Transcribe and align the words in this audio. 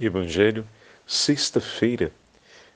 Evangelho, 0.00 0.66
sexta-feira 1.06 2.10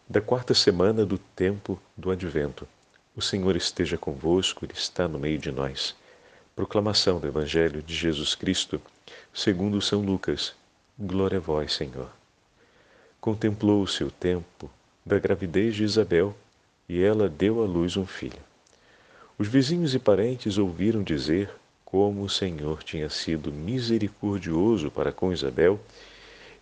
da 0.06 0.20
quarta 0.20 0.52
semana 0.52 1.06
do 1.06 1.16
tempo 1.16 1.80
do 1.96 2.10
Advento. 2.10 2.68
O 3.16 3.22
Senhor 3.22 3.56
esteja 3.56 3.96
convosco, 3.96 4.62
Ele 4.62 4.74
está 4.74 5.08
no 5.08 5.18
meio 5.18 5.38
de 5.38 5.50
nós. 5.50 5.96
Proclamação 6.54 7.18
do 7.18 7.26
Evangelho 7.26 7.80
de 7.80 7.94
Jesus 7.94 8.34
Cristo, 8.34 8.78
segundo 9.32 9.80
São 9.80 10.02
Lucas. 10.02 10.54
Glória 10.98 11.38
a 11.38 11.40
vós, 11.40 11.72
Senhor. 11.72 12.10
Contemplou-se 13.22 14.04
o 14.04 14.10
tempo 14.10 14.70
da 15.02 15.18
gravidez 15.18 15.76
de 15.76 15.82
Isabel 15.82 16.36
e 16.86 17.02
ela 17.02 17.26
deu 17.26 17.62
à 17.62 17.66
luz 17.66 17.96
um 17.96 18.04
filho. 18.04 18.42
Os 19.38 19.48
vizinhos 19.48 19.94
e 19.94 19.98
parentes 19.98 20.58
ouviram 20.58 21.02
dizer 21.02 21.50
como 21.86 22.22
o 22.22 22.28
Senhor 22.28 22.82
tinha 22.82 23.08
sido 23.08 23.50
misericordioso 23.50 24.90
para 24.90 25.10
com 25.10 25.32
Isabel 25.32 25.80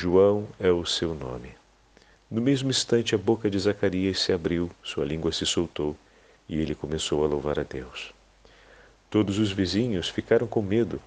João 0.00 0.46
é 0.60 0.70
o 0.70 0.86
seu 0.86 1.12
nome. 1.12 1.56
No 2.30 2.40
mesmo 2.40 2.70
instante, 2.70 3.16
a 3.16 3.18
boca 3.18 3.50
de 3.50 3.58
Zacarias 3.58 4.20
se 4.20 4.32
abriu, 4.32 4.70
sua 4.80 5.04
língua 5.04 5.32
se 5.32 5.44
soltou 5.44 5.96
e 6.48 6.56
ele 6.56 6.72
começou 6.72 7.24
a 7.24 7.26
louvar 7.26 7.58
a 7.58 7.64
Deus. 7.64 8.14
Todos 9.10 9.40
os 9.40 9.50
vizinhos 9.50 10.08
ficaram 10.08 10.46
com 10.46 10.62
medo 10.62 11.02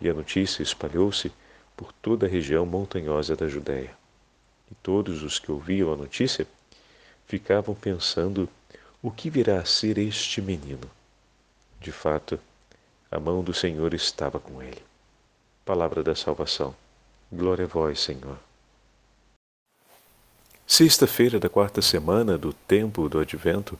e 0.00 0.08
a 0.08 0.14
notícia 0.14 0.62
espalhou-se 0.62 1.30
por 1.76 1.92
toda 1.92 2.24
a 2.24 2.28
região 2.30 2.64
montanhosa 2.64 3.36
da 3.36 3.46
Judéia. 3.46 3.94
E 4.70 4.74
todos 4.76 5.22
os 5.22 5.38
que 5.38 5.52
ouviam 5.52 5.92
a 5.92 5.96
notícia 5.96 6.46
ficavam 7.26 7.74
pensando 7.74 8.48
o 9.02 9.10
que 9.10 9.28
virá 9.28 9.60
a 9.60 9.66
ser 9.66 9.98
este 9.98 10.40
menino. 10.40 10.90
De 11.78 11.92
fato, 11.92 12.40
a 13.10 13.20
mão 13.20 13.44
do 13.44 13.52
Senhor 13.52 13.92
estava 13.92 14.40
com 14.40 14.62
ele. 14.62 14.82
Palavra 15.62 16.02
da 16.02 16.14
salvação. 16.14 16.74
Glória 17.32 17.64
a 17.64 17.68
vós, 17.68 18.00
Senhor. 18.00 18.36
Sexta-feira 20.66 21.38
da 21.38 21.48
quarta 21.48 21.80
semana 21.80 22.36
do 22.36 22.52
tempo 22.52 23.08
do 23.08 23.20
Advento, 23.20 23.78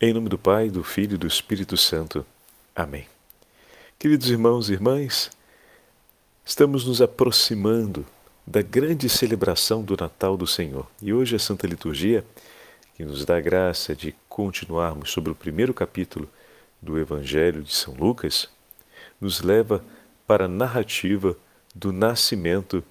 em 0.00 0.12
nome 0.12 0.28
do 0.28 0.38
Pai, 0.38 0.70
do 0.70 0.84
Filho 0.84 1.16
e 1.16 1.18
do 1.18 1.26
Espírito 1.26 1.76
Santo. 1.76 2.24
Amém. 2.76 3.08
Queridos 3.98 4.30
irmãos 4.30 4.70
e 4.70 4.74
irmãs, 4.74 5.30
estamos 6.44 6.86
nos 6.86 7.02
aproximando 7.02 8.06
da 8.46 8.62
grande 8.62 9.08
celebração 9.08 9.82
do 9.82 9.96
Natal 9.96 10.36
do 10.36 10.46
Senhor. 10.46 10.86
E 11.02 11.12
hoje 11.12 11.34
a 11.34 11.40
Santa 11.40 11.66
Liturgia, 11.66 12.24
que 12.94 13.04
nos 13.04 13.24
dá 13.24 13.38
a 13.38 13.40
graça 13.40 13.96
de 13.96 14.14
continuarmos 14.28 15.10
sobre 15.10 15.32
o 15.32 15.34
primeiro 15.34 15.74
capítulo 15.74 16.30
do 16.80 16.96
Evangelho 17.00 17.64
de 17.64 17.74
São 17.74 17.94
Lucas, 17.94 18.48
nos 19.20 19.40
leva 19.40 19.84
para 20.24 20.44
a 20.44 20.48
narrativa 20.48 21.36
do 21.76 21.92
nascimento 21.92 22.82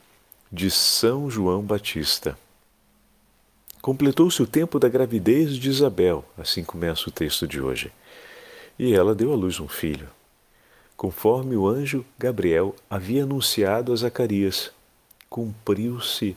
de 0.51 0.69
São 0.69 1.27
João 1.27 1.63
Batista. 1.63 2.37
Completou-se 3.81 4.39
o 4.43 4.45
tempo 4.45 4.77
da 4.77 4.87
gravidez 4.87 5.55
de 5.55 5.69
Isabel, 5.69 6.23
assim 6.37 6.63
começa 6.63 7.09
o 7.09 7.11
texto 7.11 7.47
de 7.47 7.59
hoje, 7.59 7.91
e 8.77 8.93
ela 8.93 9.15
deu 9.15 9.33
à 9.33 9.35
luz 9.35 9.59
um 9.59 9.67
filho, 9.67 10.07
conforme 10.95 11.55
o 11.55 11.67
anjo 11.67 12.05
Gabriel 12.15 12.75
havia 12.87 13.23
anunciado 13.23 13.91
a 13.91 13.95
Zacarias. 13.95 14.71
Cumpriu-se 15.31 16.35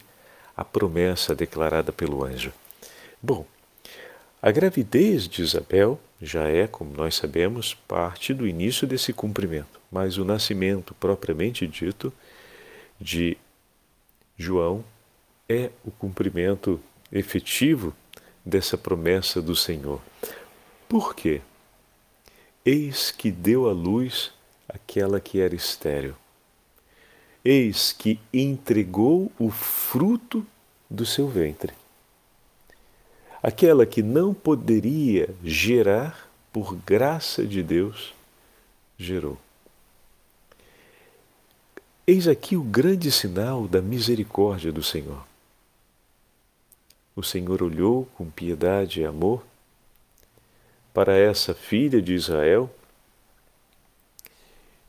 a 0.56 0.65
promessa 0.65 1.34
declarada 1.34 1.93
pelo 1.93 2.25
anjo. 2.25 2.51
Bom, 3.22 3.45
a 4.41 4.51
gravidez 4.51 5.28
de 5.28 5.43
Isabel 5.43 6.01
já 6.21 6.49
é, 6.49 6.67
como 6.67 6.95
nós 6.97 7.15
sabemos, 7.15 7.75
parte 7.75 8.33
do 8.33 8.49
início 8.49 8.87
desse 8.87 9.12
cumprimento, 9.12 9.78
mas 9.93 10.17
o 10.17 10.25
nascimento 10.25 10.95
propriamente 10.95 11.67
dito 11.67 12.11
de 13.00 13.36
João 14.36 14.84
é 15.48 15.70
o 15.84 15.91
cumprimento 15.91 16.81
efetivo 17.10 17.94
dessa 18.44 18.76
promessa 18.76 19.41
do 19.41 19.56
Senhor. 19.56 20.00
Por 20.88 21.14
quê? 21.14 21.41
Eis 22.64 23.10
que 23.10 23.31
deu 23.31 23.69
à 23.69 23.72
luz 23.72 24.32
aquela 24.69 25.20
que 25.20 25.41
era 25.41 25.54
estéril. 25.54 26.14
Eis 27.44 27.92
que 27.92 28.20
entregou 28.32 29.32
o 29.38 29.50
fruto 29.50 30.47
do 30.91 31.06
seu 31.06 31.28
ventre. 31.28 31.72
Aquela 33.42 33.86
que 33.86 34.03
não 34.03 34.34
poderia 34.34 35.34
gerar, 35.44 36.28
por 36.53 36.75
graça 36.75 37.47
de 37.47 37.62
Deus, 37.62 38.12
gerou. 38.98 39.38
Eis 42.11 42.27
aqui 42.27 42.57
o 42.57 42.63
grande 42.63 43.13
sinal 43.13 43.69
da 43.69 43.83
misericórdia 43.83 44.73
do 44.73 44.83
Senhor. 44.83 45.27
O 47.15 47.23
Senhor 47.23 47.63
olhou 47.63 48.07
com 48.15 48.31
piedade 48.31 49.03
e 49.03 49.05
amor 49.05 49.45
para 50.95 51.15
essa 51.15 51.55
filha 51.55 52.01
de 52.01 52.15
Israel 52.15 52.71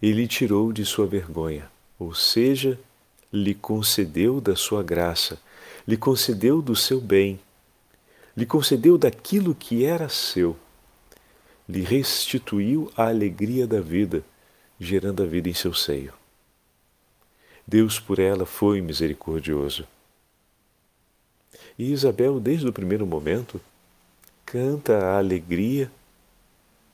e 0.02 0.14
lhe 0.14 0.30
tirou 0.30 0.72
de 0.72 0.86
sua 0.86 1.06
vergonha, 1.06 1.70
ou 2.00 2.16
seja, 2.16 2.80
lhe 3.34 3.54
concedeu 3.54 4.40
da 4.40 4.56
sua 4.56 4.82
graça, 4.82 5.38
lhe 5.86 5.98
concedeu 5.98 6.62
do 6.62 6.74
seu 6.74 7.02
bem, 7.02 7.38
lhe 8.34 8.46
concedeu 8.46 8.98
daquilo 8.98 9.54
que 9.54 9.84
era 9.84 10.08
seu, 10.08 10.56
lhe 11.68 11.82
restituiu 11.82 12.90
a 12.96 13.10
alegria 13.10 13.68
da 13.68 13.82
vida, 13.82 14.24
gerando 14.80 15.22
a 15.22 15.26
vida 15.26 15.50
em 15.50 15.54
seu 15.54 15.74
seio. 15.74 16.19
Deus 17.70 18.00
por 18.00 18.18
ela 18.18 18.48
foi 18.48 18.82
misericordioso. 18.82 19.86
E 21.78 21.92
Isabel, 21.92 22.40
desde 22.40 22.68
o 22.68 22.74
primeiro 22.74 23.06
momento, 23.06 23.62
canta 24.44 24.98
a 24.98 25.18
alegria 25.20 25.92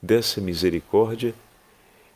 dessa 0.02 0.38
misericórdia 0.38 1.34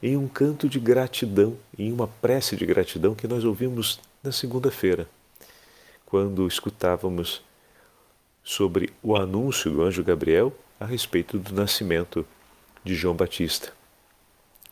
em 0.03 0.15
um 0.15 0.29
canto 0.29 0.69
de 0.69 0.79
gratidão, 0.79 1.57
em 1.79 1.91
uma 1.91 2.07
prece 2.07 2.55
de 2.55 2.67
gratidão 2.67 3.15
que 3.15 3.27
nós 3.27 3.45
ouvimos 3.45 3.99
na 4.23 4.31
segunda-feira, 4.31 5.09
quando 6.05 6.47
escutávamos 6.47 7.43
sobre 8.45 8.93
o 9.03 9.17
anúncio 9.17 9.71
do 9.71 9.83
anjo 9.83 10.05
Gabriel 10.05 10.55
a 10.79 10.85
respeito 10.85 11.39
do 11.39 11.55
nascimento 11.55 12.27
de 12.85 12.95
João 12.95 13.15
Batista. 13.15 13.73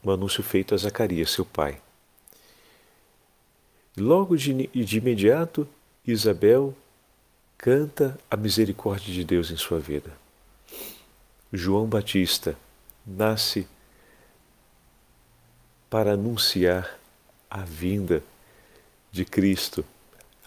O 0.02 0.10
anúncio 0.10 0.42
feito 0.42 0.74
a 0.74 0.76
Zacarias, 0.76 1.30
seu 1.30 1.46
pai. 1.46 1.80
Logo 3.98 4.36
de, 4.36 4.68
de 4.68 4.98
imediato, 4.98 5.66
Isabel 6.06 6.74
canta 7.56 8.16
a 8.30 8.36
misericórdia 8.36 9.12
de 9.12 9.24
Deus 9.24 9.50
em 9.50 9.56
sua 9.56 9.80
vida. 9.80 10.12
João 11.52 11.86
Batista 11.86 12.56
nasce 13.04 13.66
para 15.90 16.12
anunciar 16.12 16.98
a 17.50 17.62
vinda 17.62 18.22
de 19.10 19.24
Cristo, 19.24 19.84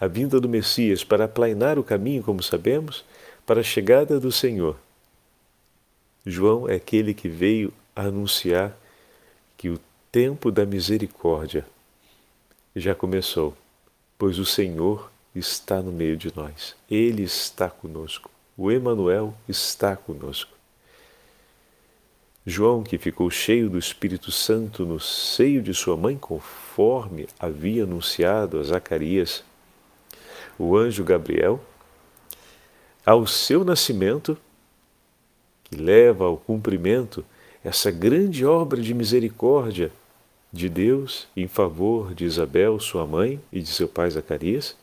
a 0.00 0.06
vinda 0.06 0.40
do 0.40 0.48
Messias, 0.48 1.04
para 1.04 1.24
aplainar 1.24 1.78
o 1.78 1.84
caminho, 1.84 2.22
como 2.22 2.42
sabemos, 2.42 3.04
para 3.44 3.60
a 3.60 3.64
chegada 3.64 4.18
do 4.18 4.32
Senhor. 4.32 4.78
João 6.24 6.68
é 6.68 6.76
aquele 6.76 7.12
que 7.12 7.28
veio 7.28 7.72
anunciar 7.94 8.74
que 9.58 9.68
o 9.68 9.78
tempo 10.10 10.50
da 10.50 10.64
misericórdia 10.64 11.66
já 12.74 12.94
começou, 12.94 13.56
pois 14.18 14.38
o 14.38 14.44
Senhor 14.44 15.10
está 15.34 15.82
no 15.82 15.92
meio 15.92 16.16
de 16.16 16.34
nós. 16.34 16.74
Ele 16.90 17.22
está 17.22 17.68
conosco. 17.68 18.30
O 18.56 18.70
Emanuel 18.70 19.34
está 19.48 19.96
conosco. 19.96 20.52
João, 22.44 22.82
que 22.82 22.98
ficou 22.98 23.30
cheio 23.30 23.70
do 23.70 23.78
Espírito 23.78 24.32
Santo 24.32 24.84
no 24.84 24.98
seio 24.98 25.62
de 25.62 25.72
sua 25.72 25.96
mãe, 25.96 26.16
conforme 26.18 27.28
havia 27.38 27.84
anunciado 27.84 28.58
a 28.58 28.62
Zacarias, 28.64 29.44
o 30.58 30.76
anjo 30.76 31.04
Gabriel, 31.04 31.60
ao 33.06 33.26
seu 33.26 33.64
nascimento, 33.64 34.36
que 35.64 35.76
leva 35.76 36.24
ao 36.24 36.36
cumprimento 36.36 37.24
essa 37.64 37.90
grande 37.90 38.44
obra 38.44 38.80
de 38.80 38.92
misericórdia 38.92 39.92
de 40.52 40.68
Deus 40.68 41.26
em 41.36 41.48
favor 41.48 42.14
de 42.14 42.24
Isabel, 42.24 42.78
sua 42.78 43.06
mãe, 43.06 43.40
e 43.50 43.60
de 43.60 43.68
seu 43.68 43.88
pai 43.88 44.10
Zacarias, 44.10 44.76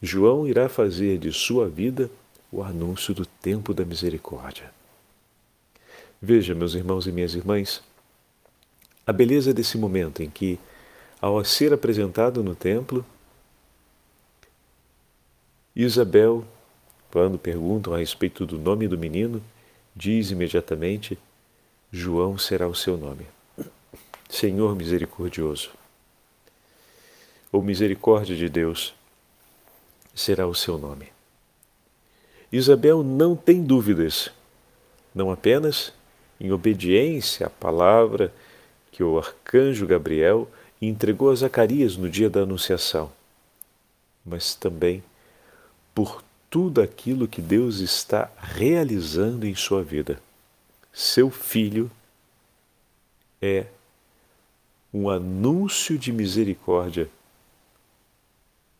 João 0.00 0.48
irá 0.48 0.68
fazer 0.68 1.18
de 1.18 1.32
sua 1.32 1.68
vida 1.68 2.10
o 2.50 2.62
anúncio 2.62 3.14
do 3.14 3.24
tempo 3.24 3.72
da 3.72 3.84
misericórdia. 3.84 4.72
Veja, 6.20 6.54
meus 6.54 6.74
irmãos 6.74 7.06
e 7.06 7.12
minhas 7.12 7.34
irmãs, 7.34 7.82
a 9.06 9.12
beleza 9.12 9.52
desse 9.52 9.76
momento 9.76 10.22
em 10.22 10.30
que, 10.30 10.58
ao 11.20 11.44
ser 11.44 11.72
apresentado 11.72 12.42
no 12.42 12.54
templo, 12.54 13.04
Isabel, 15.74 16.44
quando 17.10 17.38
perguntam 17.38 17.94
a 17.94 17.98
respeito 17.98 18.44
do 18.44 18.58
nome 18.58 18.86
do 18.88 18.98
menino, 18.98 19.42
diz 19.94 20.30
imediatamente: 20.30 21.18
João 21.90 22.38
será 22.38 22.68
o 22.68 22.74
seu 22.74 22.96
nome. 22.96 23.26
Senhor 24.32 24.74
misericordioso, 24.74 25.72
ou 27.52 27.62
misericórdia 27.62 28.34
de 28.34 28.48
Deus, 28.48 28.94
será 30.14 30.46
o 30.46 30.54
seu 30.54 30.78
nome. 30.78 31.12
Isabel 32.50 33.02
não 33.02 33.36
tem 33.36 33.62
dúvidas, 33.62 34.30
não 35.14 35.30
apenas 35.30 35.92
em 36.40 36.50
obediência 36.50 37.46
à 37.46 37.50
palavra 37.50 38.32
que 38.90 39.02
o 39.02 39.18
arcanjo 39.18 39.86
Gabriel 39.86 40.48
entregou 40.80 41.30
a 41.30 41.34
Zacarias 41.34 41.98
no 41.98 42.08
dia 42.08 42.30
da 42.30 42.40
Anunciação, 42.40 43.12
mas 44.24 44.54
também 44.54 45.04
por 45.94 46.24
tudo 46.48 46.80
aquilo 46.80 47.28
que 47.28 47.42
Deus 47.42 47.80
está 47.80 48.30
realizando 48.38 49.46
em 49.46 49.54
sua 49.54 49.82
vida. 49.82 50.18
Seu 50.90 51.30
filho 51.30 51.90
é 53.42 53.66
um 54.92 55.08
anúncio 55.08 55.98
de 55.98 56.12
misericórdia 56.12 57.08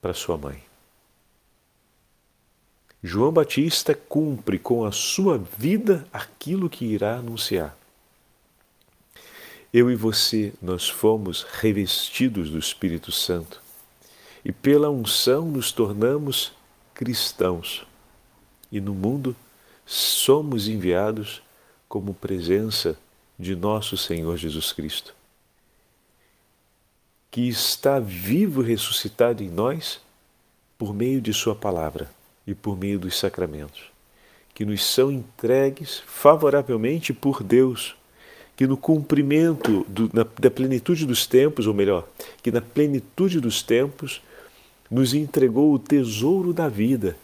para 0.00 0.12
sua 0.12 0.36
mãe. 0.36 0.62
João 3.02 3.32
Batista 3.32 3.94
cumpre 3.94 4.58
com 4.58 4.84
a 4.84 4.92
sua 4.92 5.38
vida 5.38 6.06
aquilo 6.12 6.70
que 6.70 6.84
irá 6.84 7.16
anunciar. 7.16 7.76
Eu 9.72 9.90
e 9.90 9.96
você, 9.96 10.52
nós 10.60 10.88
fomos 10.88 11.44
revestidos 11.44 12.50
do 12.50 12.58
Espírito 12.58 13.10
Santo 13.10 13.60
e 14.44 14.52
pela 14.52 14.90
unção 14.90 15.46
nos 15.46 15.72
tornamos 15.72 16.52
cristãos. 16.94 17.86
E 18.70 18.80
no 18.80 18.94
mundo 18.94 19.34
somos 19.86 20.68
enviados 20.68 21.42
como 21.88 22.14
presença 22.14 22.96
de 23.38 23.56
nosso 23.56 23.96
Senhor 23.96 24.36
Jesus 24.36 24.72
Cristo, 24.72 25.14
que 27.32 27.48
está 27.48 27.98
vivo 27.98 28.62
e 28.62 28.66
ressuscitado 28.66 29.42
em 29.42 29.48
nós 29.48 29.98
por 30.76 30.92
meio 30.94 31.18
de 31.18 31.32
Sua 31.32 31.54
palavra 31.54 32.10
e 32.46 32.54
por 32.54 32.76
meio 32.76 32.98
dos 32.98 33.18
sacramentos, 33.18 33.84
que 34.54 34.66
nos 34.66 34.84
são 34.84 35.10
entregues 35.10 36.02
favoravelmente 36.06 37.14
por 37.14 37.42
Deus, 37.42 37.96
que 38.54 38.66
no 38.66 38.76
cumprimento 38.76 39.86
do, 39.88 40.10
na, 40.12 40.26
da 40.38 40.50
plenitude 40.50 41.06
dos 41.06 41.26
tempos, 41.26 41.66
ou 41.66 41.72
melhor, 41.72 42.06
que 42.42 42.52
na 42.52 42.60
plenitude 42.60 43.40
dos 43.40 43.62
tempos, 43.62 44.20
nos 44.90 45.14
entregou 45.14 45.72
o 45.72 45.78
tesouro 45.78 46.52
da 46.52 46.68
vida, 46.68 47.16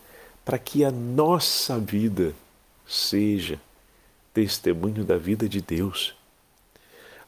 para 0.42 0.58
que 0.58 0.84
a 0.86 0.90
nossa 0.90 1.78
vida 1.78 2.32
seja 2.86 3.60
testemunho 4.32 5.04
da 5.04 5.18
vida 5.18 5.46
de 5.46 5.60
Deus. 5.60 6.14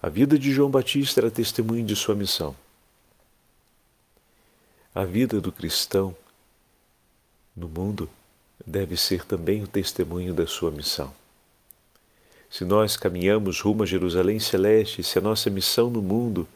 A 0.02 0.08
vida 0.08 0.38
de 0.38 0.50
João 0.50 0.70
Batista 0.70 1.20
era 1.20 1.30
testemunho 1.30 1.84
de 1.84 1.94
sua 1.94 2.14
missão. 2.14 2.56
A 4.92 5.04
vida 5.04 5.40
do 5.40 5.52
cristão 5.52 6.16
no 7.56 7.68
mundo 7.68 8.10
deve 8.66 8.96
ser 8.96 9.24
também 9.24 9.62
o 9.62 9.68
testemunho 9.68 10.34
da 10.34 10.48
sua 10.48 10.72
missão. 10.72 11.12
Se 12.50 12.64
nós 12.64 12.96
caminhamos 12.96 13.60
rumo 13.60 13.84
a 13.84 13.86
Jerusalém 13.86 14.40
Celeste, 14.40 15.04
se 15.04 15.16
a 15.16 15.22
nossa 15.22 15.48
missão 15.48 15.88
no 15.88 16.02
mundo 16.02 16.48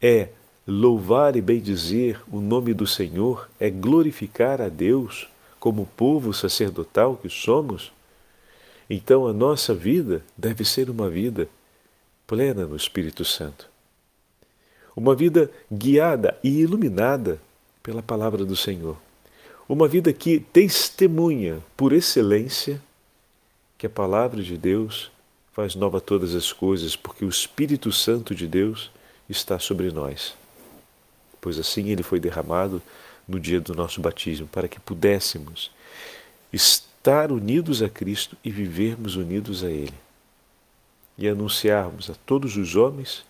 é 0.00 0.30
louvar 0.66 1.36
e 1.36 1.42
bendizer 1.42 2.18
o 2.32 2.40
nome 2.40 2.72
do 2.72 2.86
Senhor, 2.86 3.46
é 3.60 3.68
glorificar 3.68 4.62
a 4.62 4.70
Deus 4.70 5.28
como 5.58 5.84
povo 5.84 6.32
sacerdotal 6.32 7.14
que 7.14 7.28
somos, 7.28 7.92
então 8.88 9.26
a 9.26 9.34
nossa 9.34 9.74
vida 9.74 10.24
deve 10.34 10.64
ser 10.64 10.88
uma 10.88 11.10
vida 11.10 11.46
plena 12.26 12.64
no 12.64 12.74
Espírito 12.74 13.22
Santo. 13.22 13.68
Uma 14.96 15.14
vida 15.14 15.50
guiada 15.70 16.38
e 16.42 16.60
iluminada 16.60 17.38
pela 17.82 18.02
palavra 18.02 18.44
do 18.44 18.56
Senhor. 18.56 18.96
Uma 19.68 19.86
vida 19.86 20.12
que 20.12 20.40
testemunha 20.40 21.60
por 21.76 21.92
excelência 21.92 22.80
que 23.78 23.86
a 23.86 23.90
palavra 23.90 24.42
de 24.42 24.58
Deus 24.58 25.10
faz 25.52 25.74
nova 25.74 26.00
todas 26.00 26.34
as 26.34 26.52
coisas, 26.52 26.96
porque 26.96 27.24
o 27.24 27.28
Espírito 27.28 27.92
Santo 27.92 28.34
de 28.34 28.46
Deus 28.46 28.90
está 29.28 29.58
sobre 29.58 29.90
nós. 29.90 30.34
Pois 31.40 31.58
assim 31.58 31.88
ele 31.88 32.02
foi 32.02 32.20
derramado 32.20 32.82
no 33.26 33.38
dia 33.38 33.60
do 33.60 33.74
nosso 33.74 34.00
batismo, 34.00 34.46
para 34.48 34.68
que 34.68 34.80
pudéssemos 34.80 35.70
estar 36.52 37.30
unidos 37.30 37.82
a 37.82 37.88
Cristo 37.88 38.36
e 38.44 38.50
vivermos 38.50 39.16
unidos 39.16 39.62
a 39.62 39.70
Ele. 39.70 39.94
E 41.16 41.28
anunciarmos 41.28 42.10
a 42.10 42.14
todos 42.26 42.56
os 42.56 42.74
homens 42.76 43.24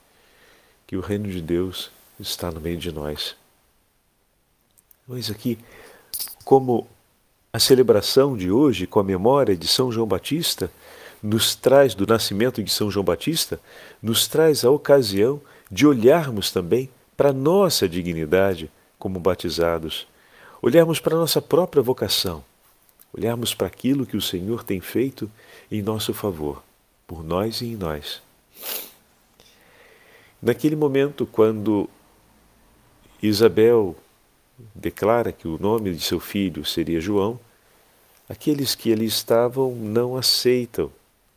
que 0.87 0.97
o 0.97 1.01
reino 1.01 1.29
de 1.29 1.41
Deus 1.41 1.91
está 2.19 2.51
no 2.51 2.61
meio 2.61 2.79
de 2.79 2.91
nós. 2.91 3.37
Pois 5.11 5.29
aqui 5.29 5.59
como 6.45 6.87
a 7.53 7.59
celebração 7.59 8.37
de 8.37 8.49
hoje, 8.49 8.87
com 8.87 9.01
a 9.01 9.03
memória 9.03 9.57
de 9.57 9.67
São 9.67 9.91
João 9.91 10.07
Batista, 10.07 10.71
nos 11.21 11.57
traz, 11.57 11.97
do 11.97 12.07
nascimento 12.07 12.63
de 12.63 12.71
São 12.71 12.93
João 12.93 13.05
Batista, 13.05 13.59
nos 14.01 14.29
traz 14.29 14.65
a 14.65 14.71
ocasião 14.71 15.41
de 15.69 15.85
olharmos 15.85 16.53
também 16.53 16.89
para 17.17 17.33
nossa 17.33 17.89
dignidade 17.89 18.71
como 19.01 19.19
batizados, 19.19 20.07
olharmos 20.63 21.01
para 21.01 21.17
nossa 21.17 21.43
própria 21.43 21.83
vocação, 21.83 22.45
olharmos 23.13 23.53
para 23.53 23.67
aquilo 23.67 24.07
que 24.07 24.17
o 24.17 24.23
Senhor 24.23 24.63
tem 24.63 24.81
feito 24.81 25.29
em 25.73 25.83
nosso 25.83 26.15
favor, 26.15 26.63
por 27.05 27.25
nós 27.25 27.63
e 27.63 27.67
em 27.67 27.77
nós. 27.77 28.23
Naquele 30.41 30.77
momento, 30.77 31.27
quando 31.27 31.91
Isabel 33.21 33.97
declara 34.75 35.33
que 35.33 35.49
o 35.49 35.59
nome 35.59 35.95
de 35.95 36.03
seu 36.03 36.21
filho 36.21 36.65
seria 36.65 37.01
João, 37.01 37.39
aqueles 38.29 38.75
que 38.75 38.93
ali 38.93 39.07
estavam 39.07 39.75
não 39.75 40.17
aceitam 40.17 40.91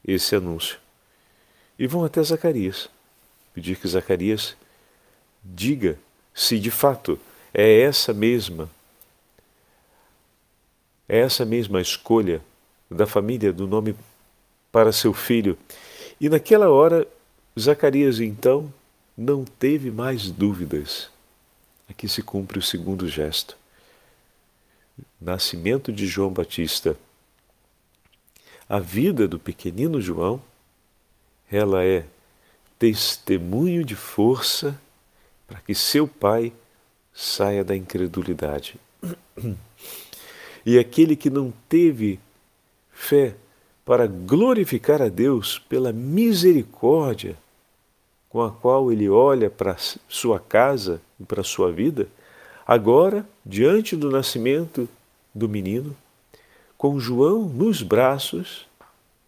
esse 0.05 0.35
anúncio 0.35 0.77
e 1.77 1.87
vão 1.87 2.03
até 2.05 2.21
Zacarias 2.21 2.89
pedir 3.53 3.77
que 3.77 3.87
Zacarias 3.87 4.55
diga 5.43 5.97
se 6.33 6.59
de 6.59 6.71
fato 6.71 7.19
é 7.53 7.81
essa 7.81 8.13
mesma 8.13 8.69
é 11.07 11.19
essa 11.19 11.45
mesma 11.45 11.81
escolha 11.81 12.41
da 12.89 13.05
família 13.05 13.51
do 13.51 13.67
nome 13.67 13.95
para 14.71 14.91
seu 14.91 15.13
filho. 15.13 15.57
E 16.19 16.29
naquela 16.29 16.69
hora 16.69 17.05
Zacarias 17.59 18.19
então 18.19 18.73
não 19.15 19.43
teve 19.43 19.91
mais 19.91 20.31
dúvidas 20.31 21.11
Aqui 21.89 22.07
se 22.07 22.21
cumpre 22.21 22.57
o 22.57 22.61
segundo 22.61 23.07
gesto. 23.07 23.57
Nascimento 25.19 25.91
de 25.91 26.05
João 26.05 26.31
Batista. 26.31 26.97
A 28.67 28.79
vida 28.79 29.27
do 29.27 29.37
pequenino 29.37 30.01
João, 30.01 30.41
ela 31.51 31.83
é 31.83 32.05
testemunho 32.79 33.83
de 33.83 33.95
força 33.95 34.79
para 35.47 35.59
que 35.59 35.75
seu 35.75 36.07
pai 36.07 36.53
saia 37.13 37.63
da 37.63 37.75
incredulidade. 37.75 38.75
E 40.65 40.79
aquele 40.79 41.17
que 41.17 41.29
não 41.29 41.51
teve 41.67 42.17
fé 42.89 43.35
para 43.83 44.07
glorificar 44.07 45.01
a 45.01 45.09
Deus 45.09 45.59
pela 45.59 45.91
misericórdia 45.91 47.37
com 48.33 48.41
a 48.41 48.49
qual 48.49 48.91
ele 48.91 49.07
olha 49.07 49.47
para 49.47 49.77
sua 50.09 50.39
casa 50.39 50.99
e 51.19 51.23
para 51.23 51.43
sua 51.43 51.71
vida, 51.71 52.07
agora, 52.65 53.29
diante 53.45 53.95
do 53.95 54.09
nascimento 54.09 54.89
do 55.35 55.47
menino, 55.47 55.95
com 56.75 56.99
João 56.99 57.43
nos 57.43 57.83
braços, 57.83 58.65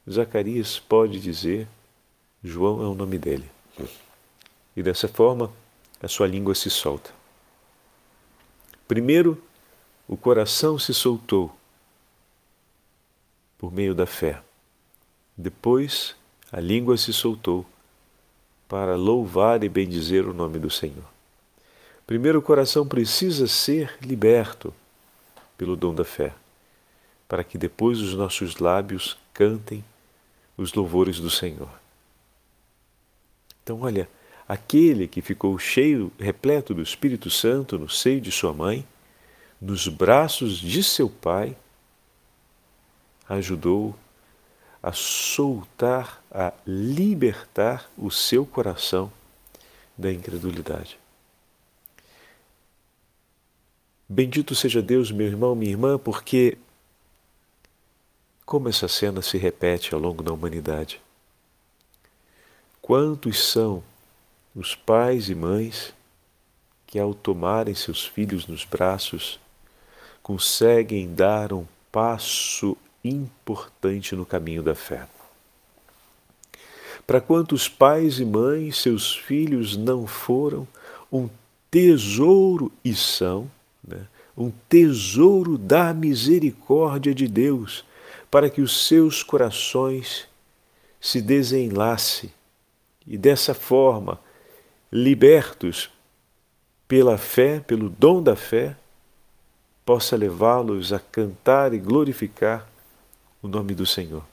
Zacarias 0.09 0.79
pode 0.79 1.19
dizer: 1.19 1.67
João 2.43 2.81
é 2.83 2.87
o 2.87 2.95
nome 2.95 3.19
dele. 3.19 3.45
E 4.75 4.81
dessa 4.81 5.07
forma, 5.07 5.51
a 6.01 6.07
sua 6.07 6.25
língua 6.25 6.55
se 6.55 6.71
solta. 6.71 7.11
Primeiro, 8.87 9.39
o 10.07 10.17
coração 10.17 10.79
se 10.79 10.95
soltou 10.95 11.55
por 13.55 13.71
meio 13.71 13.93
da 13.93 14.07
fé. 14.07 14.41
Depois, 15.37 16.15
a 16.51 16.59
língua 16.59 16.97
se 16.97 17.13
soltou 17.13 17.65
para 18.67 18.95
louvar 18.95 19.63
e 19.63 19.69
bendizer 19.69 20.27
o 20.27 20.33
nome 20.33 20.59
do 20.59 20.69
Senhor. 20.69 21.05
Primeiro, 22.05 22.39
o 22.39 22.41
coração 22.41 22.87
precisa 22.87 23.47
ser 23.47 23.97
liberto 24.01 24.73
pelo 25.57 25.75
dom 25.75 25.93
da 25.93 26.03
fé, 26.03 26.33
para 27.27 27.43
que 27.43 27.57
depois 27.57 27.99
os 27.99 28.13
nossos 28.13 28.57
lábios 28.57 29.17
cantem 29.33 29.83
os 30.57 30.73
louvores 30.73 31.19
do 31.19 31.29
Senhor. 31.29 31.69
Então, 33.63 33.81
olha, 33.81 34.07
aquele 34.47 35.07
que 35.07 35.21
ficou 35.21 35.57
cheio, 35.57 36.11
repleto 36.19 36.73
do 36.73 36.81
Espírito 36.81 37.29
Santo 37.29 37.79
no 37.79 37.89
seio 37.89 38.21
de 38.21 38.31
sua 38.31 38.53
mãe, 38.53 38.85
nos 39.59 39.87
braços 39.87 40.57
de 40.57 40.83
seu 40.83 41.09
pai, 41.09 41.57
ajudou 43.27 43.95
a 44.85 44.91
soltar, 44.91 46.23
a 46.29 46.53
libertar 46.63 47.89
o 47.97 48.11
seu 48.11 48.45
coração 48.45 49.11
da 49.97 50.13
incredulidade. 50.13 50.99
Bendito 54.07 54.53
seja 54.53 54.83
Deus, 54.83 55.09
meu 55.09 55.25
irmão, 55.25 55.55
minha 55.55 55.71
irmã, 55.71 55.97
porque 55.97 56.59
como 58.45 58.69
essa 58.69 58.87
cena 58.87 59.23
se 59.23 59.39
repete 59.39 59.95
ao 59.95 59.99
longo 59.99 60.21
da 60.21 60.31
humanidade. 60.31 61.01
Quantos 62.79 63.43
são 63.43 63.83
os 64.55 64.75
pais 64.75 65.29
e 65.29 65.33
mães 65.33 65.95
que, 66.85 66.99
ao 66.99 67.15
tomarem 67.15 67.73
seus 67.73 68.05
filhos 68.05 68.45
nos 68.45 68.63
braços, 68.63 69.39
conseguem 70.21 71.11
dar 71.11 71.53
um 71.53 71.65
passo 71.91 72.77
importante 73.07 74.15
no 74.15 74.25
caminho 74.25 74.63
da 74.63 74.75
fé? 74.75 75.07
Para 77.05 77.21
quantos 77.21 77.69
pais 77.69 78.19
e 78.19 78.25
mães 78.25 78.79
seus 78.79 79.15
filhos 79.15 79.77
não 79.77 80.07
foram 80.07 80.67
um 81.11 81.29
tesouro 81.69 82.71
e 82.83 82.95
são, 82.95 83.49
né? 83.87 84.07
um 84.35 84.51
tesouro 84.67 85.57
da 85.57 85.93
misericórdia 85.93 87.13
de 87.13 87.27
Deus, 87.27 87.85
para 88.29 88.49
que 88.49 88.61
os 88.61 88.87
seus 88.87 89.23
corações 89.23 90.27
se 90.99 91.21
desenlace 91.21 92.31
e 93.07 93.17
dessa 93.17 93.53
forma, 93.53 94.19
libertos 94.91 95.91
pela 96.87 97.17
fé, 97.17 97.59
pelo 97.59 97.89
dom 97.89 98.21
da 98.21 98.35
fé, 98.35 98.75
possa 99.85 100.15
levá-los 100.15 100.91
a 100.91 100.99
cantar 100.99 101.73
e 101.73 101.77
glorificar 101.77 102.67
o 103.45 103.47
nome 103.47 103.75
do 103.75 103.85
Senhor. 103.85 104.23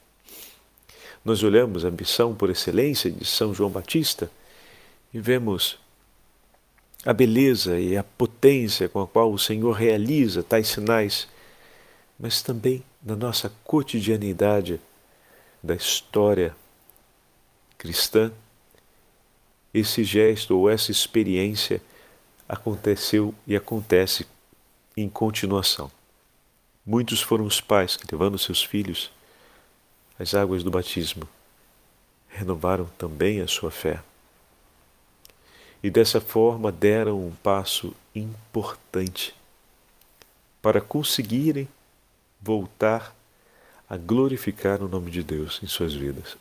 Nós 1.23 1.43
olhamos 1.43 1.85
a 1.85 1.91
missão 1.91 2.35
por 2.35 2.49
excelência 2.49 3.09
de 3.09 3.23
São 3.23 3.53
João 3.53 3.69
Batista 3.69 4.29
e 5.13 5.19
vemos 5.19 5.79
a 7.05 7.13
beleza 7.13 7.79
e 7.79 7.95
a 7.95 8.03
potência 8.03 8.89
com 8.89 9.01
a 9.01 9.07
qual 9.07 9.31
o 9.31 9.39
Senhor 9.39 9.71
realiza 9.71 10.43
tais 10.43 10.67
sinais, 10.67 11.27
mas 12.19 12.41
também 12.41 12.83
na 13.01 13.15
nossa 13.15 13.51
cotidianidade 13.63 14.79
da 15.61 15.75
história 15.75 16.55
cristã 17.77 18.31
esse 19.73 20.03
gesto 20.03 20.57
ou 20.57 20.69
essa 20.69 20.91
experiência 20.91 21.81
aconteceu 22.47 23.33
e 23.47 23.55
acontece 23.55 24.25
em 24.95 25.09
continuação. 25.09 25.91
Muitos 26.85 27.21
foram 27.21 27.45
os 27.45 27.61
pais 27.61 27.95
que, 27.95 28.05
levando 28.11 28.37
seus 28.37 28.63
filhos 28.63 29.09
às 30.19 30.33
águas 30.33 30.63
do 30.63 30.71
batismo, 30.71 31.27
renovaram 32.27 32.85
também 32.97 33.41
a 33.41 33.47
sua 33.47 33.71
fé. 33.71 34.01
E 35.81 35.89
dessa 35.89 36.19
forma 36.19 36.71
deram 36.71 37.25
um 37.25 37.31
passo 37.31 37.93
importante 38.13 39.33
para 40.61 40.81
conseguirem 40.81 41.67
voltar 42.41 43.15
a 43.89 43.97
glorificar 43.97 44.81
o 44.81 44.87
nome 44.87 45.11
de 45.11 45.23
Deus 45.23 45.59
em 45.63 45.67
suas 45.67 45.93
vidas. 45.93 46.37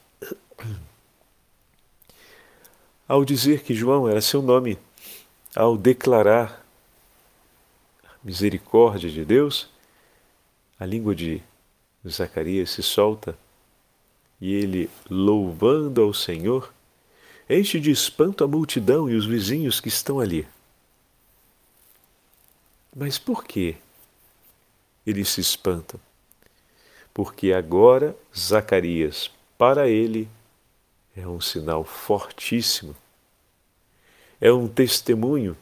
Ao 3.06 3.25
dizer 3.25 3.62
que 3.62 3.75
João 3.75 4.08
era 4.08 4.20
seu 4.20 4.40
nome, 4.40 4.78
ao 5.54 5.76
declarar 5.76 6.64
a 8.04 8.11
misericórdia 8.25 9.11
de 9.11 9.25
Deus, 9.25 9.68
a 10.79 10.87
língua 10.87 11.14
de 11.14 11.43
Zacarias 12.07 12.71
se 12.71 12.83
solta 12.83 13.37
e 14.41 14.52
ele, 14.52 14.91
louvando 15.09 16.02
ao 16.02 16.12
Senhor, 16.12 16.73
enche 17.49 17.79
de 17.79 17.91
espanto 17.91 18.43
a 18.43 18.49
multidão 18.49 19.09
e 19.09 19.14
os 19.14 19.25
vizinhos 19.25 19.81
que 19.81 19.88
estão 19.88 20.19
ali. 20.19 20.47
Mas 22.95 23.19
por 23.19 23.45
que 23.45 23.76
eles 25.07 25.29
se 25.29 25.41
espantam? 25.41 26.00
Porque 27.14 27.52
agora 27.52 28.17
Zacarias, 28.37 29.31
para 29.57 29.88
ele, 29.88 30.29
é 31.17 31.26
um 31.26 31.41
sinal 31.41 31.85
fortíssimo, 31.85 32.97
é 34.41 34.52
um 34.52 34.67
testemunho 34.67 35.57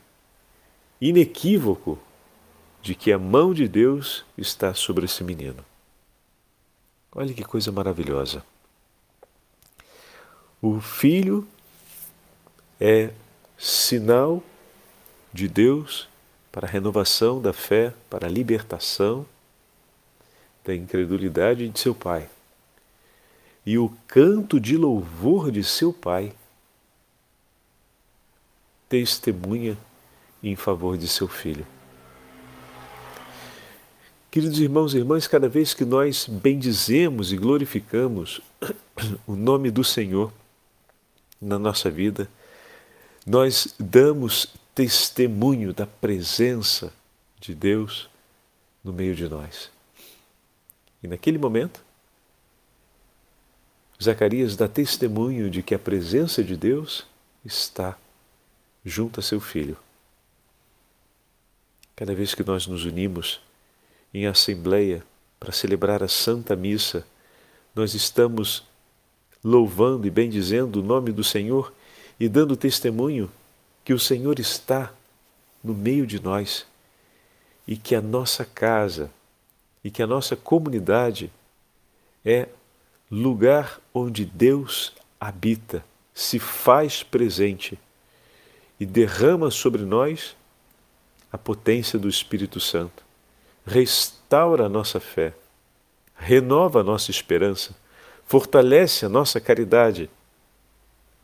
inequívoco 1.01 1.99
de 2.83 2.95
que 2.95 3.13
a 3.13 3.19
mão 3.19 3.53
de 3.53 3.69
Deus 3.69 4.25
está 4.37 4.75
sobre 4.75 5.05
esse 5.05 5.23
menino. 5.23 5.65
Olha 7.13 7.35
que 7.35 7.45
coisa 7.45 7.71
maravilhosa. 7.71 8.45
O 10.63 10.81
filho 10.81 11.47
é 12.81 13.11
sinal 13.59 14.43
de 15.33 15.49
Deus 15.49 16.09
para 16.53 16.67
a 16.67 16.71
renovação 16.71 17.41
da 17.41 17.53
fé, 17.53 17.93
para 18.09 18.27
a 18.27 18.31
libertação 18.31 19.27
da 20.65 20.75
incredulidade 20.75 21.69
de 21.69 21.79
seu 21.79 21.95
pai 21.95 22.29
e 23.65 23.79
o 23.79 23.93
canto 24.07 24.59
de 24.59 24.77
louvor 24.77 25.51
de 25.51 25.63
seu 25.63 25.93
pai 25.93 26.33
testemunha 28.89 29.77
em 30.43 30.57
favor 30.57 30.97
de 30.97 31.07
seu 31.07 31.29
filho. 31.29 31.67
Queridos 34.31 34.61
irmãos 34.61 34.95
e 34.95 34.99
irmãs, 34.99 35.27
cada 35.27 35.49
vez 35.49 35.75
que 35.75 35.85
nós 35.85 36.29
bendizemos 36.29 37.33
e 37.33 37.37
glorificamos 37.37 38.41
o 39.27 39.35
nome 39.35 39.73
do 39.73 39.83
Senhor 39.83 40.33
na 41.41 41.59
nossa 41.59 41.91
vida, 41.91 42.31
nós 43.27 43.75
damos 43.77 44.55
testemunho 44.73 45.75
da 45.75 45.85
presença 45.85 46.93
de 47.41 47.57
Deus 47.57 48.09
no 48.85 48.93
meio 48.93 49.17
de 49.17 49.29
nós. 49.29 49.69
E 51.03 51.09
naquele 51.09 51.37
momento, 51.37 51.83
Zacarias 54.01 54.55
dá 54.55 54.69
testemunho 54.69 55.51
de 55.51 55.61
que 55.61 55.75
a 55.75 55.79
presença 55.79 56.45
de 56.45 56.57
Deus 56.57 57.05
está 57.45 57.99
junto 58.85 59.19
a 59.19 59.25
seu 59.25 59.41
filho. 59.41 59.77
Cada 61.97 62.15
vez 62.15 62.33
que 62.33 62.45
nós 62.45 62.69
nos 62.69 62.85
unimos 62.85 63.41
em 64.13 64.27
assembleia 64.27 65.05
para 65.39 65.53
celebrar 65.53 66.03
a 66.03 66.09
Santa 66.09 66.55
Missa, 66.55 67.07
nós 67.75 67.95
estamos 67.95 68.65
louvando 69.43 70.07
e 70.07 70.11
bendizendo 70.11 70.81
o 70.81 70.83
nome 70.83 71.13
do 71.13 71.25
Senhor 71.25 71.73
e 72.19 72.29
dando 72.29 72.57
testemunho 72.57 73.31
que 73.85 73.95
o 73.95 73.99
Senhor 73.99 74.39
está 74.39 74.93
no 75.63 75.73
meio 75.73 76.07
de 76.07 76.23
nós 76.23 76.67
e 77.67 77.77
que 77.77 77.95
a 77.95 78.01
nossa 78.01 78.45
casa 78.45 79.11
e 79.83 79.91
que 79.91 80.03
a 80.03 80.07
nossa 80.07 80.37
comunidade 80.37 81.31
é 82.25 82.49
lugar 83.11 83.81
onde 83.95 84.25
Deus 84.25 84.93
habita, 85.19 85.85
se 86.15 86.39
faz 86.39 87.03
presente 87.03 87.79
e 88.79 88.87
derrama 88.87 89.51
sobre 89.51 89.83
nós 89.83 90.37
a 91.33 91.39
potência 91.39 91.99
do 91.99 92.09
Espírito 92.09 92.61
Santo, 92.61 93.03
restaura 93.67 94.67
a 94.67 94.69
nossa 94.69 95.01
fé, 95.01 95.35
renova 96.17 96.81
a 96.81 96.85
nossa 96.85 97.11
esperança, 97.11 97.75
fortalece 98.27 99.05
a 99.05 99.09
nossa 99.09 99.41
caridade 99.41 100.11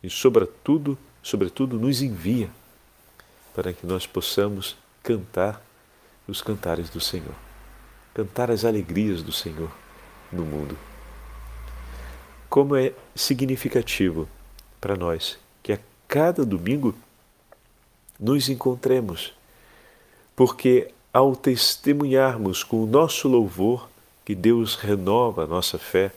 e, 0.03 0.11
sobretudo, 0.11 0.99
sobretudo, 1.23 1.79
nos 1.79 2.03
envia 2.03 2.51
para 3.55 3.73
que 3.73 3.87
nós 3.87 4.07
possamos 4.07 4.77
cantar 5.03 5.63
os 6.27 6.43
cantares 6.43 6.91
do 6.91 7.01
Senhor, 7.01 7.35
cantar 8.13 8.51
as 8.51 8.65
alegrias 8.65 9.23
do 9.23 9.33
Senhor 9.33 9.71
no 10.33 10.45
mundo. 10.45 10.77
Como 12.49 12.77
é 12.77 12.93
significativo 13.15 14.29
para 14.81 14.97
nós 14.97 15.39
que 15.63 15.73
a 15.73 15.79
cada 16.09 16.45
domingo 16.45 16.95
nos 18.19 18.49
encontremos, 18.49 19.33
porque 20.35 20.93
ao 21.17 21.35
testemunharmos 21.35 22.63
com 22.63 22.83
o 22.83 22.87
nosso 22.87 23.27
louvor 23.27 23.89
que 24.23 24.35
Deus 24.35 24.75
renova 24.75 25.45
a 25.45 25.47
nossa 25.47 25.79
fé, 25.79 26.13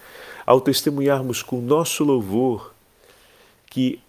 ao 0.46 0.60
testemunharmos 0.60 1.42
com 1.42 1.60
o 1.60 1.62
nosso 1.62 2.04
louvor 2.04 2.74
que 3.68 4.02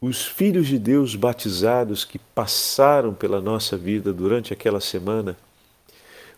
os 0.00 0.26
filhos 0.26 0.66
de 0.66 0.80
Deus 0.80 1.14
batizados 1.14 2.04
que 2.04 2.18
passaram 2.18 3.14
pela 3.14 3.40
nossa 3.40 3.76
vida 3.76 4.12
durante 4.12 4.52
aquela 4.52 4.80
semana 4.80 5.36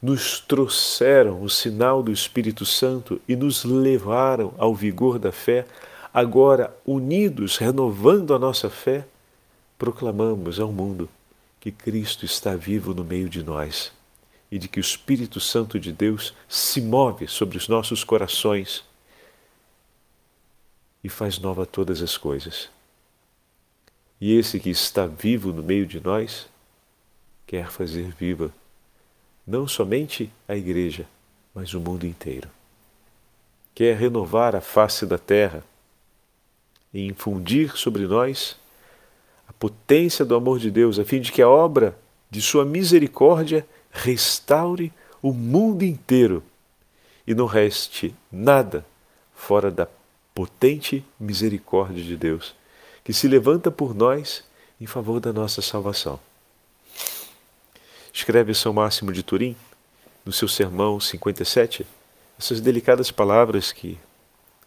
nos 0.03 0.39
trouxeram 0.39 1.43
o 1.43 1.49
sinal 1.49 2.03
do 2.03 2.13
Espírito 2.13 2.67
Santo 2.67 3.19
e 3.27 3.35
nos 3.35 3.65
levaram 3.65 4.53
ao 4.59 4.75
vigor 4.75 5.19
da 5.19 5.33
fé, 5.33 5.65
agora 6.13 6.77
unidos, 6.85 7.57
renovando 7.57 8.35
a 8.35 8.39
nossa 8.39 8.69
fé, 8.69 9.07
proclamamos 9.79 10.61
ao 10.61 10.71
mundo 10.71 11.09
que 11.63 11.71
Cristo 11.71 12.25
está 12.25 12.57
vivo 12.57 12.93
no 12.93 13.05
meio 13.05 13.29
de 13.29 13.41
nós 13.41 13.93
e 14.51 14.59
de 14.59 14.67
que 14.67 14.81
o 14.81 14.83
Espírito 14.83 15.39
Santo 15.39 15.79
de 15.79 15.93
Deus 15.93 16.35
se 16.49 16.81
move 16.81 17.29
sobre 17.29 17.57
os 17.57 17.69
nossos 17.69 18.03
corações 18.03 18.85
e 21.05 21.09
faz 21.09 21.39
nova 21.39 21.65
todas 21.65 22.03
as 22.03 22.17
coisas. 22.17 22.69
E 24.21 24.37
esse 24.37 24.59
que 24.59 24.71
está 24.71 25.07
vivo 25.07 25.53
no 25.53 25.63
meio 25.63 25.87
de 25.87 26.01
nós 26.01 26.49
quer 27.47 27.71
fazer 27.71 28.11
viva 28.11 28.53
não 29.47 29.69
somente 29.69 30.33
a 30.49 30.57
Igreja, 30.57 31.07
mas 31.55 31.75
o 31.75 31.81
mundo 31.81 32.05
inteiro. 32.05 32.51
Quer 33.73 33.97
renovar 33.97 34.57
a 34.57 34.61
face 34.61 35.07
da 35.07 35.17
terra 35.17 35.63
e 36.93 37.07
infundir 37.07 37.77
sobre 37.77 38.05
nós 38.09 38.57
a 39.53 39.55
potência 39.59 40.25
do 40.25 40.35
amor 40.35 40.59
de 40.59 40.71
Deus, 40.71 40.99
a 40.99 41.05
fim 41.05 41.21
de 41.21 41.31
que 41.31 41.43
a 41.43 41.49
obra 41.49 41.97
de 42.31 42.41
Sua 42.41 42.65
misericórdia 42.65 43.67
restaure 43.91 44.91
o 45.21 45.33
mundo 45.33 45.85
inteiro 45.85 46.43
e 47.27 47.35
não 47.35 47.47
reste 47.47 48.15
nada 48.31 48.85
fora 49.35 49.71
da 49.71 49.87
potente 50.35 51.05
misericórdia 51.21 52.03
de 52.03 52.17
Deus, 52.17 52.55
que 53.05 53.13
se 53.13 53.29
levanta 53.29 53.71
por 53.71 53.95
nós 53.95 54.43
em 54.81 54.87
favor 54.87 55.21
da 55.21 55.33
nossa 55.33 55.61
salvação. 55.61 56.19
Escreve 58.13 58.55
São 58.55 58.73
Máximo 58.73 59.13
de 59.13 59.23
Turim, 59.23 59.55
no 60.25 60.33
seu 60.33 60.49
sermão 60.49 60.99
57, 60.99 61.87
essas 62.39 62.61
delicadas 62.61 63.11
palavras 63.11 63.73
que 63.73 63.99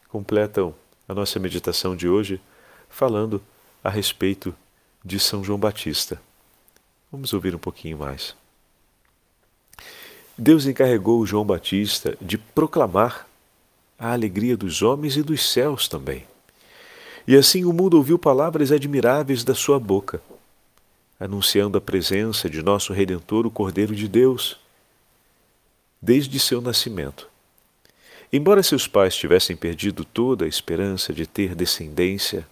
completam 0.10 0.74
a 1.08 1.14
nossa 1.14 1.40
meditação 1.40 1.96
de 1.96 2.08
hoje, 2.08 2.40
falando 2.90 3.42
a 3.84 3.90
respeito 3.90 4.56
de 5.06 5.20
São 5.20 5.44
João 5.44 5.60
Batista. 5.60 6.20
Vamos 7.12 7.32
ouvir 7.32 7.56
um 7.56 7.60
pouquinho 7.60 8.00
mais. 8.00 8.36
Deus 10.38 10.66
encarregou 10.66 11.26
João 11.26 11.46
Batista 11.46 12.18
de 12.20 12.38
proclamar 12.38 13.28
a 13.98 14.12
alegria 14.12 14.58
dos 14.58 14.82
homens 14.82 15.16
e 15.16 15.22
dos 15.22 15.50
céus 15.50 15.88
também. 15.88 16.26
E 17.28 17.36
assim 17.36 17.64
o 17.64 17.72
mundo 17.72 17.96
ouviu 17.96 18.18
palavras 18.20 18.72
admiráveis 18.72 19.44
da 19.44 19.54
sua 19.56 19.80
boca 19.80 20.22
anunciando 21.20 21.78
a 21.78 21.82
presença 21.82 22.50
de 22.50 22.62
nosso 22.62 22.94
Redentor, 22.94 23.46
o 23.46 23.52
Cordeiro 23.52 23.96
de 23.96 24.08
Deus, 24.08 24.60
desde 26.02 26.40
seu 26.40 26.62
nascimento. 26.62 27.30
Embora 28.32 28.62
seus 28.62 28.88
pais 28.88 29.16
tivessem 29.16 29.56
perdido 29.56 30.04
toda 30.04 30.46
a 30.46 30.48
esperança 30.48 31.14
de 31.14 31.26
ter 31.26 31.56
descendência, 31.56 32.46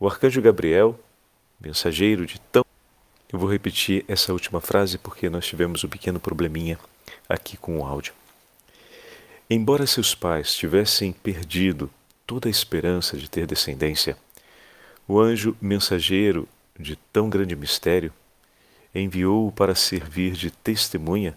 o 0.00 0.06
arcanjo 0.06 0.40
Gabriel, 0.40 0.98
mensageiro 1.60 2.26
de 2.26 2.40
tão. 2.40 2.64
Eu 3.32 3.38
vou 3.38 3.50
repetir 3.50 4.04
essa 4.08 4.32
última 4.32 4.60
frase 4.60 4.98
porque 4.98 5.28
nós 5.28 5.46
tivemos 5.46 5.84
um 5.84 5.88
pequeno 5.88 6.18
probleminha 6.18 6.78
aqui 7.28 7.56
com 7.56 7.78
o 7.78 7.84
áudio. 7.84 8.14
Embora 9.50 9.86
seus 9.86 10.14
pais 10.14 10.54
tivessem 10.54 11.12
perdido 11.12 11.90
toda 12.26 12.48
a 12.48 12.50
esperança 12.50 13.16
de 13.16 13.28
ter 13.30 13.46
descendência, 13.46 14.16
o 15.06 15.18
anjo 15.18 15.56
mensageiro 15.60 16.46
de 16.78 16.96
tão 17.12 17.28
grande 17.30 17.56
mistério, 17.56 18.12
enviou-o 18.94 19.52
para 19.52 19.74
servir 19.74 20.32
de 20.32 20.50
testemunha 20.50 21.36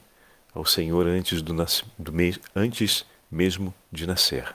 ao 0.53 0.65
Senhor 0.65 1.07
antes, 1.07 1.41
do, 1.41 1.53
do, 1.53 2.13
antes 2.55 3.05
mesmo 3.29 3.73
de 3.91 4.05
nascer. 4.05 4.53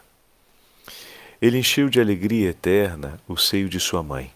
Ele 1.40 1.58
encheu 1.58 1.88
de 1.88 2.00
alegria 2.00 2.50
eterna 2.50 3.18
o 3.26 3.36
seio 3.36 3.68
de 3.68 3.80
sua 3.80 4.02
mãe. 4.02 4.30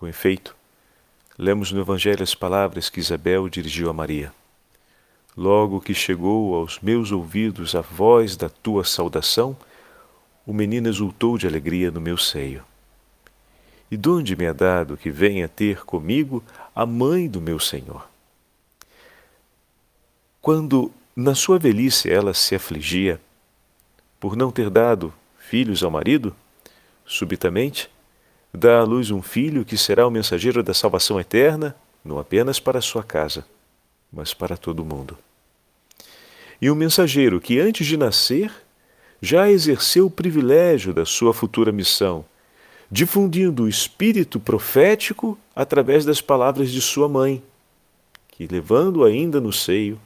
Com 0.00 0.08
efeito, 0.08 0.56
lemos 1.36 1.72
no 1.72 1.80
Evangelho 1.82 2.22
as 2.22 2.34
palavras 2.34 2.88
que 2.88 3.00
Isabel 3.00 3.50
dirigiu 3.50 3.90
a 3.90 3.92
Maria. 3.92 4.32
Logo 5.36 5.78
que 5.78 5.92
chegou 5.92 6.54
aos 6.54 6.80
meus 6.80 7.12
ouvidos 7.12 7.74
a 7.74 7.82
voz 7.82 8.34
da 8.34 8.48
tua 8.48 8.82
saudação, 8.82 9.54
o 10.46 10.54
menino 10.54 10.88
exultou 10.88 11.36
de 11.36 11.46
alegria 11.46 11.90
no 11.90 12.00
meu 12.00 12.16
seio. 12.16 12.64
E 13.90 13.96
de 13.98 14.08
onde 14.08 14.34
me 14.34 14.46
é 14.46 14.54
dado 14.54 14.96
que 14.96 15.10
venha 15.10 15.46
ter 15.46 15.84
comigo 15.84 16.42
a 16.74 16.86
mãe 16.86 17.28
do 17.28 17.38
meu 17.38 17.60
Senhor? 17.60 18.08
Quando 20.40 20.90
na 21.14 21.34
sua 21.34 21.58
velhice 21.58 22.10
ela 22.10 22.32
se 22.32 22.54
afligia 22.54 23.20
por 24.18 24.34
não 24.34 24.50
ter 24.50 24.70
dado 24.70 25.12
filhos 25.38 25.82
ao 25.82 25.90
marido, 25.90 26.34
subitamente 27.04 27.90
dá 28.52 28.80
à 28.80 28.84
luz 28.84 29.10
um 29.10 29.22
filho 29.22 29.64
que 29.64 29.76
será 29.76 30.06
o 30.06 30.10
mensageiro 30.10 30.62
da 30.62 30.74
salvação 30.74 31.20
eterna, 31.20 31.74
não 32.04 32.18
apenas 32.18 32.58
para 32.58 32.80
sua 32.80 33.02
casa, 33.02 33.44
mas 34.12 34.34
para 34.34 34.56
todo 34.56 34.80
o 34.80 34.84
mundo. 34.84 35.16
E 36.60 36.70
um 36.70 36.74
mensageiro 36.74 37.40
que 37.40 37.58
antes 37.58 37.86
de 37.86 37.96
nascer 37.96 38.52
já 39.20 39.50
exerceu 39.50 40.06
o 40.06 40.10
privilégio 40.10 40.92
da 40.92 41.04
sua 41.04 41.32
futura 41.32 41.72
missão 41.72 42.24
difundindo 42.90 43.64
o 43.64 43.68
espírito 43.68 44.40
profético 44.40 45.38
através 45.54 46.04
das 46.04 46.20
palavras 46.20 46.70
de 46.70 46.80
sua 46.80 47.08
mãe, 47.08 47.42
que, 48.28 48.46
levando 48.46 49.04
ainda 49.04 49.40
no 49.40 49.52
seio, 49.52 50.00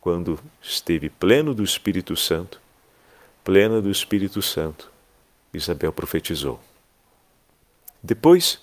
quando 0.00 0.38
esteve 0.60 1.08
pleno 1.08 1.54
do 1.54 1.64
Espírito 1.64 2.16
Santo, 2.16 2.60
plena 3.42 3.80
do 3.80 3.90
Espírito 3.90 4.42
Santo, 4.42 4.90
Isabel 5.52 5.92
profetizou. 5.92 6.60
Depois, 8.02 8.60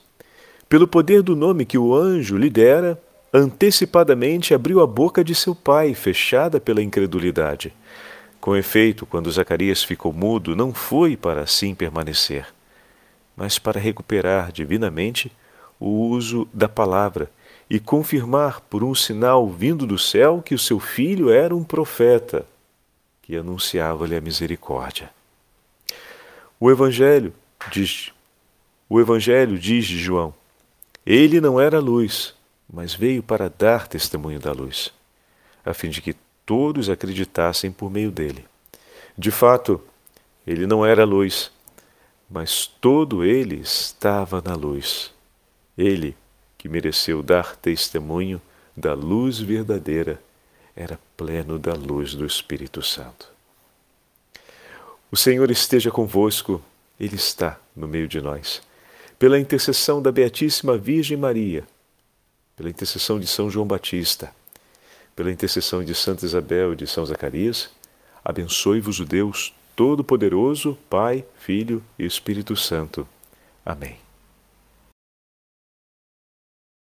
pelo 0.68 0.88
poder 0.88 1.22
do 1.22 1.36
nome 1.36 1.66
que 1.66 1.78
o 1.78 1.94
anjo 1.96 2.38
lhe 2.38 2.50
dera, 2.50 3.02
antecipadamente 3.34 4.54
abriu 4.54 4.82
a 4.82 4.88
boca 4.88 5.24
de 5.24 5.36
seu 5.36 5.54
pai, 5.54 5.94
fechada 5.94 6.60
pela 6.60 6.82
incredulidade. 6.82 7.74
Com 8.40 8.56
efeito, 8.56 9.06
quando 9.06 9.32
Zacarias 9.32 9.84
ficou 9.84 10.14
mudo, 10.14 10.56
não 10.56 10.74
foi 10.74 11.18
para 11.18 11.42
assim 11.42 11.76
permanecer 11.76 12.46
mas 13.38 13.60
para 13.60 13.80
recuperar 13.80 14.52
divinamente 14.52 15.32
o 15.80 16.08
uso 16.08 16.50
da 16.52 16.68
palavra 16.68 17.30
e 17.70 17.80
confirmar 17.80 18.62
por 18.62 18.84
um 18.84 18.96
sinal 18.96 19.48
vindo 19.48 19.86
do 19.86 20.00
céu 20.00 20.42
que 20.42 20.56
o 20.56 20.60
seu 20.60 20.80
filho 20.80 21.30
era 21.30 21.56
um 21.56 21.64
profeta 21.64 22.48
que 23.22 23.38
anunciava-lhe 23.38 24.16
a 24.16 24.22
misericórdia. 24.22 25.12
O 26.60 26.72
evangelho 26.72 27.32
diz 27.72 28.12
O 28.90 29.00
evangelho 29.00 29.58
diz 29.58 29.86
de 29.86 29.98
João: 29.98 30.34
Ele 31.06 31.42
não 31.42 31.60
era 31.60 31.80
luz, 31.80 32.34
mas 32.72 32.94
veio 32.94 33.22
para 33.22 33.50
dar 33.50 33.88
testemunho 33.88 34.40
da 34.40 34.52
luz, 34.52 34.94
a 35.66 35.74
fim 35.74 35.90
de 35.90 36.02
que 36.02 36.16
todos 36.46 36.90
acreditassem 36.90 37.72
por 37.72 37.92
meio 37.92 38.12
dele. 38.12 38.46
De 39.18 39.32
fato, 39.32 39.82
ele 40.46 40.66
não 40.66 40.86
era 40.86 41.04
luz, 41.04 41.52
mas 42.30 42.66
todo 42.66 43.24
ele 43.24 43.56
estava 43.56 44.42
na 44.42 44.56
luz. 44.56 45.14
Ele, 45.78 46.16
que 46.58 46.70
mereceu 46.70 47.22
dar 47.22 47.56
testemunho 47.56 48.42
da 48.76 48.94
luz 48.94 49.40
verdadeira, 49.40 50.22
era 50.76 51.00
pleno 51.18 51.58
da 51.58 51.74
luz 51.74 52.14
do 52.14 52.26
Espírito 52.26 52.82
Santo. 52.82 53.28
O 55.12 55.18
Senhor 55.18 55.50
esteja 55.50 55.90
convosco, 55.90 56.62
Ele 57.00 57.16
está 57.16 57.60
no 57.76 57.88
meio 57.88 58.08
de 58.08 58.22
nós. 58.22 58.62
Pela 59.20 59.40
intercessão 59.40 60.02
da 60.02 60.12
Beatíssima 60.12 60.78
Virgem 60.78 61.18
Maria, 61.18 61.64
pela 62.56 62.70
intercessão 62.70 63.20
de 63.20 63.26
São 63.26 63.50
João 63.50 63.66
Batista, 63.66 64.32
pela 65.16 65.32
intercessão 65.32 65.84
de 65.84 65.96
Santa 65.96 66.26
Isabel 66.26 66.74
e 66.74 66.76
de 66.76 66.86
São 66.86 67.04
Zacarias, 67.06 67.70
abençoe-vos 68.24 69.00
o 69.00 69.06
Deus 69.06 69.54
Todo-Poderoso, 69.76 70.78
Pai, 70.90 71.26
Filho 71.40 71.84
e 71.98 72.06
Espírito 72.06 72.56
Santo. 72.56 73.08
Amém. 73.66 74.07